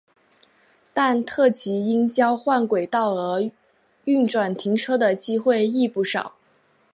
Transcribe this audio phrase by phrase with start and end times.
[0.95, 3.51] 但特急因交换轨道而
[4.05, 6.33] 运转停车的机会亦不少。